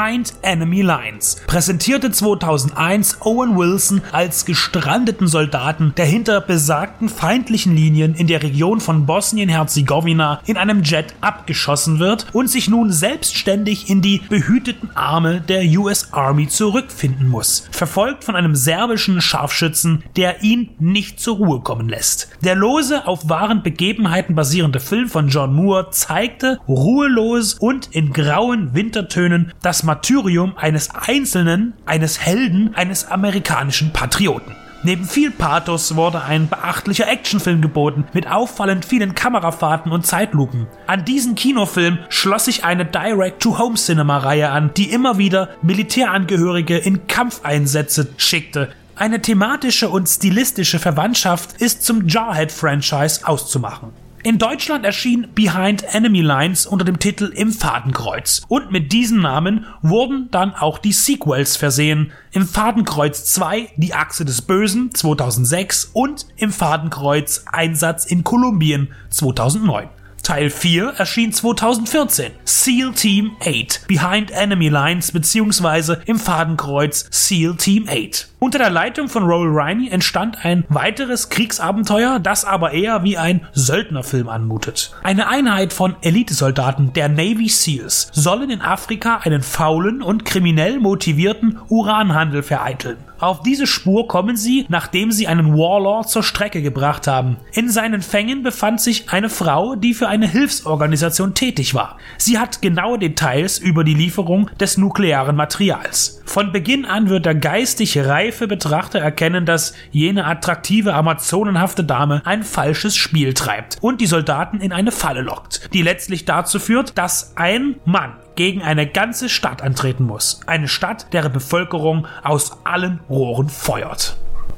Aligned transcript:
Behind 0.00 0.32
Enemy 0.40 0.80
Lines 0.80 1.36
präsentierte 1.46 2.10
2001 2.10 3.18
Owen 3.20 3.58
Wilson 3.58 4.00
als 4.12 4.46
gestrandeten 4.46 5.26
Soldaten, 5.26 5.92
der 5.94 6.06
hinter 6.06 6.40
besagten 6.40 7.10
feindlichen 7.10 7.76
Linien 7.76 8.14
in 8.14 8.26
der 8.26 8.42
Region 8.42 8.80
von 8.80 9.04
Bosnien-Herzegowina 9.04 10.40
in 10.46 10.56
einem 10.56 10.84
Jet 10.84 11.14
abgeschossen 11.20 11.98
wird 11.98 12.28
und 12.32 12.48
sich 12.48 12.70
nun 12.70 12.90
selbstständig 12.90 13.90
in 13.90 14.00
die 14.00 14.22
behüteten 14.30 14.88
Arme 14.96 15.42
der 15.42 15.64
US 15.78 16.14
Army 16.14 16.48
zurückfinden 16.48 17.28
muss, 17.28 17.68
verfolgt 17.70 18.24
von 18.24 18.36
einem 18.36 18.54
serbischen 18.54 19.20
Scharfschützen, 19.20 20.02
der 20.16 20.42
ihn 20.42 20.70
nicht 20.78 21.20
zur 21.20 21.36
Ruhe 21.36 21.60
kommen 21.60 21.90
lässt. 21.90 22.30
Der 22.42 22.54
lose 22.54 23.06
auf 23.06 23.28
wahren 23.28 23.62
Begebenheiten 23.62 24.34
basierende 24.34 24.80
Film 24.80 25.08
von 25.08 25.28
John 25.28 25.52
Moore 25.52 25.90
zeigte 25.90 26.58
ruhelos 26.66 27.52
und 27.60 27.88
in 27.92 28.14
grauen 28.14 28.72
Wintertönen 28.72 29.52
das 29.60 29.89
Martyrium 29.90 30.52
eines 30.56 30.90
Einzelnen, 30.94 31.74
eines 31.84 32.20
Helden, 32.20 32.76
eines 32.76 33.08
amerikanischen 33.08 33.92
Patrioten. 33.92 34.54
Neben 34.84 35.04
viel 35.04 35.32
Pathos 35.32 35.96
wurde 35.96 36.22
ein 36.22 36.48
beachtlicher 36.48 37.08
Actionfilm 37.08 37.60
geboten, 37.60 38.04
mit 38.12 38.30
auffallend 38.30 38.84
vielen 38.84 39.16
Kamerafahrten 39.16 39.90
und 39.90 40.06
Zeitlupen. 40.06 40.68
An 40.86 41.04
diesen 41.04 41.34
Kinofilm 41.34 41.98
schloss 42.08 42.44
sich 42.44 42.64
eine 42.64 42.84
Direct-to-Home-Cinema-Reihe 42.84 44.50
an, 44.50 44.70
die 44.76 44.92
immer 44.92 45.18
wieder 45.18 45.48
Militärangehörige 45.60 46.78
in 46.78 47.08
Kampfeinsätze 47.08 48.10
schickte. 48.16 48.68
Eine 48.94 49.20
thematische 49.20 49.88
und 49.88 50.08
stilistische 50.08 50.78
Verwandtschaft 50.78 51.60
ist 51.60 51.82
zum 51.82 52.06
Jarhead-Franchise 52.06 53.26
auszumachen. 53.26 53.88
In 54.22 54.36
Deutschland 54.36 54.84
erschien 54.84 55.28
Behind 55.34 55.82
Enemy 55.94 56.20
Lines 56.20 56.66
unter 56.66 56.84
dem 56.84 56.98
Titel 56.98 57.32
Im 57.34 57.52
Fadenkreuz 57.52 58.42
und 58.48 58.70
mit 58.70 58.92
diesem 58.92 59.22
Namen 59.22 59.64
wurden 59.80 60.28
dann 60.30 60.52
auch 60.52 60.76
die 60.76 60.92
Sequels 60.92 61.56
versehen. 61.56 62.12
Im 62.32 62.46
Fadenkreuz 62.46 63.24
2 63.32 63.70
Die 63.76 63.94
Achse 63.94 64.26
des 64.26 64.42
Bösen 64.42 64.94
2006 64.94 65.92
und 65.94 66.26
im 66.36 66.52
Fadenkreuz 66.52 67.46
Einsatz 67.50 68.04
in 68.04 68.22
Kolumbien 68.22 68.92
2009. 69.08 69.88
Teil 70.22 70.50
4 70.50 70.94
erschien 70.98 71.32
2014. 71.32 72.32
SEAL 72.44 72.92
Team 72.92 73.32
8 73.40 73.88
Behind 73.88 74.30
Enemy 74.32 74.68
Lines 74.68 75.12
bzw. 75.12 75.96
im 76.04 76.18
Fadenkreuz 76.18 77.06
SEAL 77.10 77.56
Team 77.56 77.88
8. 77.88 78.29
Unter 78.42 78.58
der 78.58 78.70
Leitung 78.70 79.10
von 79.10 79.24
Roll 79.24 79.48
Riney 79.48 79.90
entstand 79.90 80.46
ein 80.46 80.64
weiteres 80.70 81.28
Kriegsabenteuer, 81.28 82.18
das 82.20 82.46
aber 82.46 82.72
eher 82.72 83.02
wie 83.02 83.18
ein 83.18 83.42
Söldnerfilm 83.52 84.30
anmutet. 84.30 84.92
Eine 85.02 85.28
Einheit 85.28 85.74
von 85.74 85.94
Elitesoldaten 86.00 86.94
der 86.94 87.10
Navy 87.10 87.50
SEALs 87.50 88.08
sollen 88.14 88.48
in 88.48 88.62
Afrika 88.62 89.18
einen 89.18 89.42
faulen 89.42 90.00
und 90.00 90.24
kriminell 90.24 90.80
motivierten 90.80 91.58
Uranhandel 91.68 92.42
vereiteln. 92.42 92.96
Auf 93.18 93.42
diese 93.42 93.66
Spur 93.66 94.08
kommen 94.08 94.38
sie, 94.38 94.64
nachdem 94.70 95.12
sie 95.12 95.26
einen 95.26 95.52
Warlord 95.52 96.08
zur 96.08 96.22
Strecke 96.22 96.62
gebracht 96.62 97.06
haben. 97.06 97.36
In 97.52 97.68
seinen 97.68 98.00
Fängen 98.00 98.42
befand 98.42 98.80
sich 98.80 99.12
eine 99.12 99.28
Frau, 99.28 99.74
die 99.74 99.92
für 99.92 100.08
eine 100.08 100.26
Hilfsorganisation 100.26 101.34
tätig 101.34 101.74
war. 101.74 101.98
Sie 102.16 102.38
hat 102.38 102.62
genaue 102.62 102.98
Details 102.98 103.58
über 103.58 103.84
die 103.84 103.92
Lieferung 103.92 104.50
des 104.58 104.78
nuklearen 104.78 105.36
Materials. 105.36 106.22
Von 106.24 106.50
Beginn 106.52 106.86
an 106.86 107.10
wird 107.10 107.26
der 107.26 107.34
geistig 107.34 107.98
reife 107.98 108.29
Betrachter 108.32 108.98
erkennen, 108.98 109.46
dass 109.46 109.74
jene 109.90 110.24
attraktive 110.24 110.94
amazonenhafte 110.94 111.84
Dame 111.84 112.22
ein 112.24 112.42
falsches 112.42 112.96
Spiel 112.96 113.34
treibt 113.34 113.78
und 113.80 114.00
die 114.00 114.06
Soldaten 114.06 114.60
in 114.60 114.72
eine 114.72 114.92
Falle 114.92 115.22
lockt, 115.22 115.72
die 115.72 115.82
letztlich 115.82 116.24
dazu 116.24 116.58
führt, 116.58 116.96
dass 116.96 117.36
ein 117.36 117.76
Mann 117.84 118.14
gegen 118.36 118.62
eine 118.62 118.86
ganze 118.86 119.28
Stadt 119.28 119.62
antreten 119.62 120.04
muss. 120.04 120.40
Eine 120.46 120.68
Stadt, 120.68 121.12
deren 121.12 121.32
Bevölkerung 121.32 122.06
aus 122.22 122.64
allen 122.64 123.00
Rohren 123.08 123.48
feuert. 123.48 124.16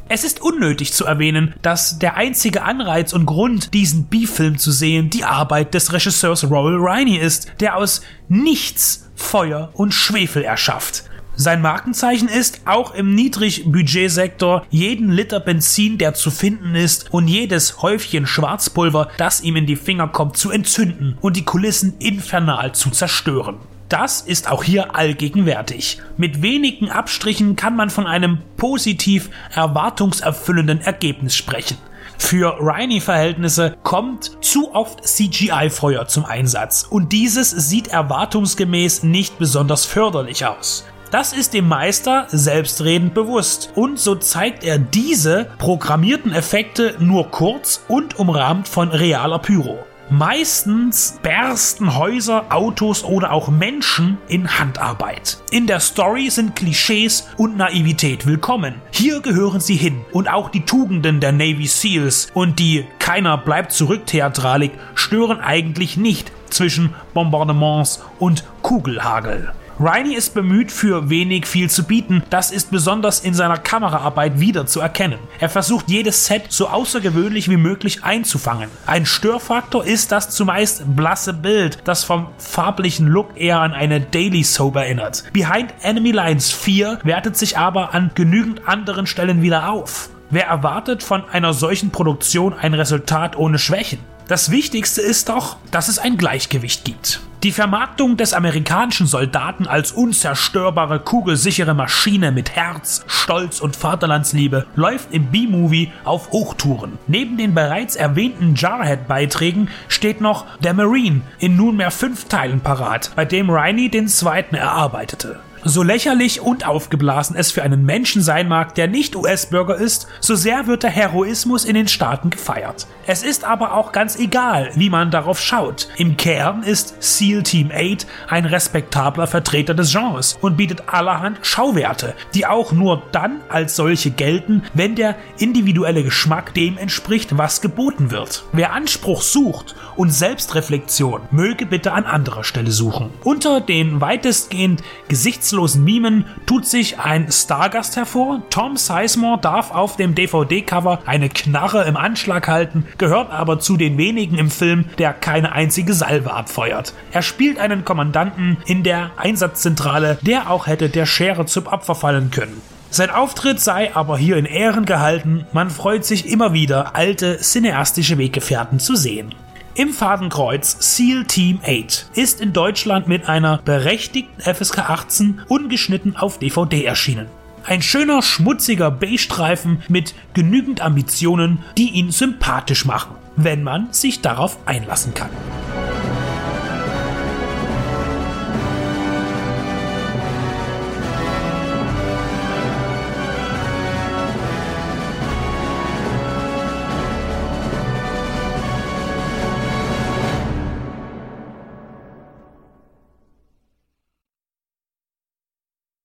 Es 0.09 0.25
ist 0.25 0.43
unnötig 0.43 0.93
zu 0.93 1.07
erwähnen, 1.07 1.55
dass 1.63 1.99
der 1.99 2.17
einzige 2.17 2.65
Anreiz 2.65 3.15
und 3.15 3.25
Grund, 3.25 3.73
diesen 3.73 4.09
B-Film 4.09 4.59
zu 4.59 4.71
sehen, 4.71 5.09
die 5.09 5.25
Arbeit 5.25 5.73
des 5.73 5.93
Regisseurs 5.93 6.51
Royal 6.51 6.77
Riney 6.77 7.17
ist, 7.17 7.51
der 7.61 7.77
aus 7.77 8.03
nichts 8.29 9.11
Feuer 9.15 9.71
und 9.73 9.95
Schwefel 9.95 10.43
erschafft. 10.43 11.05
Sein 11.35 11.63
Markenzeichen 11.63 12.29
ist, 12.29 12.61
auch 12.67 12.95
im 12.95 13.15
Niedrigbudgetsektor 13.15 14.67
jeden 14.71 15.11
Liter 15.11 15.41
Benzin, 15.41 15.97
der 15.97 16.15
zu 16.15 16.31
finden 16.31 16.75
ist, 16.75 17.13
und 17.13 17.27
jedes 17.27 17.81
Häufchen 17.81 18.27
Schwarzpulver, 18.27 19.09
das 19.17 19.41
ihm 19.41 19.57
in 19.57 19.67
die 19.67 19.77
Finger 19.77 20.09
kommt, 20.09 20.37
zu 20.37 20.51
entzünden 20.51 21.17
und 21.21 21.37
die 21.37 21.45
Kulissen 21.45 21.95
infernal 21.99 22.75
zu 22.75 22.91
zerstören. 22.91 23.57
Das 23.89 24.23
ist 24.23 24.51
auch 24.51 24.65
hier 24.65 24.95
allgegenwärtig. 24.95 25.99
Mit 26.17 26.43
wenigen 26.43 26.91
Abstrichen 26.91 27.57
kann 27.57 27.77
man 27.77 27.91
von 27.91 28.07
einem 28.07 28.39
positiv 28.57 29.29
erwartungserfüllenden 29.55 30.81
Ergebnis 30.81 31.35
sprechen. 31.35 31.77
Für 32.17 32.57
Riney-Verhältnisse 32.61 33.77
kommt 33.83 34.39
zu 34.43 34.75
oft 34.75 35.07
CGI-Feuer 35.07 36.07
zum 36.07 36.25
Einsatz 36.25 36.87
und 36.89 37.13
dieses 37.13 37.51
sieht 37.51 37.89
erwartungsgemäß 37.89 39.03
nicht 39.03 39.39
besonders 39.39 39.85
förderlich 39.85 40.47
aus. 40.47 40.85
Das 41.13 41.35
ist 41.35 41.53
dem 41.53 41.69
Meister 41.69 42.27
selbstredend 42.31 43.13
bewusst 43.13 43.71
und 43.75 43.99
so 43.99 44.15
zeigt 44.15 44.65
er 44.65 44.79
diese 44.79 45.47
programmierten 45.59 46.33
Effekte 46.33 46.95
nur 47.01 47.31
kurz 47.31 47.85
und 47.87 48.19
umrahmt 48.19 48.67
von 48.67 48.89
realer 48.89 49.39
Pyro. 49.39 49.85
Meistens 50.09 51.19
bersten 51.23 51.99
Häuser, 51.99 52.47
Autos 52.49 53.05
oder 53.05 53.31
auch 53.31 53.49
Menschen 53.49 54.17
in 54.27 54.59
Handarbeit. 54.59 55.37
In 55.51 55.67
der 55.67 55.81
Story 55.81 56.31
sind 56.31 56.57
Klischees 56.57 57.29
und 57.37 57.59
Naivität 57.59 58.27
willkommen. 58.27 58.77
Hier 58.91 59.21
gehören 59.21 59.61
sie 59.61 59.77
hin 59.77 60.07
und 60.13 60.33
auch 60.33 60.49
die 60.49 60.65
Tugenden 60.65 61.21
der 61.21 61.33
Navy 61.33 61.67
SEALs 61.67 62.29
und 62.33 62.59
die 62.59 62.87
Keiner 62.99 63.37
bleibt 63.37 63.73
zurück 63.73 64.07
Theatralik 64.07 64.73
stören 64.95 65.41
eigentlich 65.41 65.99
nicht 65.99 66.33
zwischen 66.49 66.95
Bombardements 67.13 68.03
und 68.19 68.45
Kugelhagel. 68.63 69.53
Riney 69.81 70.15
ist 70.15 70.35
bemüht, 70.35 70.71
für 70.71 71.09
wenig 71.11 71.47
viel 71.47 71.71
zu 71.71 71.85
bieten. 71.85 72.23
Das 72.31 72.51
ist 72.51 72.71
besonders 72.71 73.21
in 73.21 73.35
seiner 73.35 73.59
Kameraarbeit 73.59 74.39
wieder 74.39 74.67
zu 74.67 74.81
erkennen. 74.81 75.19
Er 75.41 75.49
versucht 75.49 75.91
jedes 75.91 76.27
Set 76.27 76.45
so 76.51 76.69
außergewöhnlich 76.69 77.49
wie 77.49 77.57
möglich 77.57 78.05
einzufangen. 78.05 78.69
Ein 78.87 79.07
Störfaktor 79.07 79.85
ist 79.85 80.13
das 80.13 80.31
zumeist 80.31 80.85
blasse 80.95 81.33
Bild, 81.33 81.79
das 81.85 82.05
vom 82.05 82.29
farblichen 82.39 83.09
Look 83.09 83.37
eher 83.37 83.61
an 83.61 83.73
eine 83.73 84.01
Daily 84.01 84.45
Soap 84.45 84.77
erinnert. 84.77 85.25
Behind 85.33 85.75
Enemy 85.83 86.13
Lines 86.13 86.53
4 86.53 87.01
wertet 87.03 87.37
sich 87.37 87.59
aber 87.59 87.95
an 87.95 88.11
genügend 88.15 88.69
anderen 88.69 89.07
Stellen 89.07 89.43
wieder 89.43 89.71
auf. 89.71 90.11
Wer 90.31 90.47
erwartet 90.47 91.03
von 91.03 91.29
einer 91.29 91.53
solchen 91.53 91.91
Produktion 91.91 92.55
ein 92.55 92.75
Resultat 92.75 93.37
ohne 93.37 93.59
Schwächen? 93.59 93.99
Das 94.29 94.51
Wichtigste 94.51 95.03
ist 95.03 95.29
doch, 95.29 95.57
dass 95.71 95.89
es 95.89 95.99
ein 95.99 96.17
Gleichgewicht 96.17 96.85
gibt. 96.85 97.21
Die 97.43 97.51
Vermarktung 97.51 98.17
des 98.17 98.35
amerikanischen 98.35 99.09
Soldaten 99.09 99.67
als 99.67 99.91
unzerstörbare, 99.91 101.01
kugelsichere 101.01 101.75
Maschine 101.75 102.31
mit 102.31 102.55
Herz, 102.55 103.05
Stolz 103.09 103.59
und 103.59 103.75
Vaterlandsliebe 103.75 104.67
läuft 104.77 105.13
im 105.13 105.27
B-Movie 105.27 105.91
auf 106.05 106.31
Hochtouren. 106.31 107.01
Neben 107.09 107.37
den 107.37 107.53
bereits 107.53 107.97
erwähnten 107.97 108.55
Jarhead-Beiträgen 108.55 109.71
steht 109.89 110.21
noch 110.21 110.47
der 110.61 110.73
Marine 110.73 111.23
in 111.41 111.57
nunmehr 111.57 111.91
fünf 111.91 112.27
Teilen 112.27 112.61
parat, 112.61 113.11
bei 113.17 113.25
dem 113.25 113.51
Riney 113.51 113.89
den 113.89 114.07
zweiten 114.07 114.55
erarbeitete. 114.55 115.41
So 115.65 115.85
lächerlich 115.85 116.41
und 116.41 116.67
aufgeblasen 116.67 117.37
es 117.37 117.53
für 117.53 117.63
einen 117.63 117.85
Menschen 117.85 118.21
sein 118.21 118.49
mag, 118.49 118.75
der 118.75 118.89
nicht 118.89 119.15
US-Bürger 119.15 119.77
ist, 119.77 120.09
so 120.19 120.35
sehr 120.35 120.67
wird 120.67 120.83
der 120.83 120.91
Heroismus 120.91 121.65
in 121.65 121.77
den 121.77 121.87
Staaten 121.87 122.31
gefeiert. 122.31 122.89
Es 123.07 123.23
ist 123.23 123.45
aber 123.45 123.75
auch 123.75 123.93
ganz 123.93 124.19
egal, 124.19 124.73
wie 124.75 124.91
man 124.91 125.13
darauf 125.13 125.41
schaut. 125.41 125.89
Im 125.97 126.17
Kern 126.17 126.65
ist 126.65 126.97
SEAL 127.01 127.45
Team 127.45 127.71
8 127.73 128.09
ein 128.29 128.45
respektabler 128.45 129.29
Vertreter 129.29 129.75
des 129.75 129.93
Genres 129.93 130.37
und 130.41 130.57
bietet 130.57 130.89
allerhand 130.89 131.39
Schauwerte, 131.43 132.15
die 132.35 132.45
auch 132.47 132.73
nur 132.73 133.05
dann 133.13 133.41
als 133.49 133.77
solche 133.77 134.11
gelten, 134.11 134.65
wenn 134.75 134.97
der 134.97 135.15
individuelle 135.39 136.03
Geschmack 136.03 136.55
dem 136.55 136.77
entspricht, 136.77 137.39
was 137.39 137.61
geboten 137.61 138.11
wird. 138.11 138.45
Wer 138.53 138.73
Anspruch 138.73 139.23
sucht 139.23 139.77
und 139.95 140.11
Selbstreflexion, 140.11 141.21
möge 141.31 141.67
bitte 141.67 141.93
an 141.93 142.05
anderer 142.05 142.43
Stelle 142.43 142.73
suchen. 142.73 143.11
Unter 143.23 143.61
den 143.61 144.01
weitestgehend 144.01 144.83
gesichts 145.07 145.52
geschmackslosen 145.53 145.85
Mimen 145.85 146.25
tut 146.47 146.67
sich 146.67 146.99
ein 146.99 147.31
Stargast 147.31 147.97
hervor. 147.97 148.43
Tom 148.51 148.77
Sizemore 148.77 149.41
darf 149.41 149.71
auf 149.71 149.97
dem 149.97 150.15
DVD-Cover 150.15 151.01
eine 151.07 151.29
Knarre 151.29 151.85
im 151.85 151.97
Anschlag 151.97 152.49
halten, 152.49 152.87
gehört 152.99 153.31
aber 153.31 153.61
zu 153.61 153.77
den 153.77 153.99
wenigen 153.99 154.39
im 154.39 154.51
Film, 154.51 154.87
der 154.99 155.13
keine 155.13 155.53
einzige 155.53 155.93
Salve 155.93 156.33
abfeuert. 156.33 156.95
Er 157.13 157.23
spielt 157.23 157.59
einen 157.59 157.85
Kommandanten 157.85 158.57
in 158.67 158.83
der 158.83 159.11
Einsatzzentrale, 159.17 160.19
der 160.23 160.51
auch 160.51 160.67
hätte 160.67 160.89
der 160.89 161.07
Schere 161.07 161.45
zum 161.45 161.67
Opfer 161.67 161.95
fallen 161.95 162.31
können. 162.31 162.61
Sein 162.91 163.11
Auftritt 163.11 163.61
sei 163.61 163.95
aber 163.95 164.19
hier 164.19 164.37
in 164.37 164.45
Ehren 164.45 164.85
gehalten, 164.85 165.47
man 165.53 165.71
freut 165.71 166.05
sich 166.05 166.29
immer 166.31 166.53
wieder, 166.53 166.95
alte 166.95 167.39
cineastische 167.39 168.19
Weggefährten 168.19 168.81
zu 168.81 168.97
sehen. 168.97 169.35
Im 169.75 169.89
Fadenkreuz 169.89 170.77
Seal 170.81 171.25
Team 171.25 171.59
8 171.65 172.11
ist 172.15 172.43
in 172.43 172.53
Deutschland 172.53 173.09
mit 173.09 173.27
einer 173.27 173.57
berechtigten 173.57 174.43
FSK 174.43 174.91
18 174.91 175.41
ungeschnitten 175.49 176.15
auf 176.15 176.39
DVD 176.39 176.85
erschienen. 176.85 177.29
Ein 177.65 177.81
schöner, 177.81 178.21
schmutziger 178.21 178.91
B-Streifen 178.91 179.83
mit 179.89 180.15
genügend 180.35 180.83
Ambitionen, 180.83 181.65
die 181.79 181.89
ihn 181.89 182.11
sympathisch 182.11 182.85
machen, 182.85 183.15
wenn 183.37 183.63
man 183.63 183.91
sich 183.93 184.21
darauf 184.21 184.59
einlassen 184.67 185.15
kann. 185.15 185.31